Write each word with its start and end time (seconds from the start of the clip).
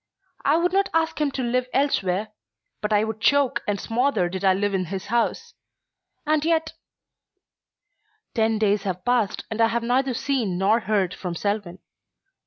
I 0.43 0.57
would 0.57 0.73
not 0.73 0.89
ask 0.95 1.21
him 1.21 1.29
to 1.33 1.43
live 1.43 1.67
elsewhere, 1.73 2.29
but 2.81 2.91
I 2.91 3.03
would 3.03 3.21
choke 3.21 3.61
and 3.67 3.79
smother 3.79 4.29
did 4.29 4.43
I 4.43 4.55
live 4.55 4.73
in 4.73 4.85
his 4.85 5.05
house. 5.13 5.53
And 6.25 6.43
yet 6.43 6.73
Ten 8.33 8.57
days 8.57 8.81
have 8.81 9.05
passed 9.05 9.43
and 9.51 9.61
I 9.61 9.67
have 9.67 9.83
neither 9.83 10.15
seen 10.15 10.57
nor 10.57 10.79
heard 10.79 11.13
from 11.13 11.35
Selwyn. 11.35 11.77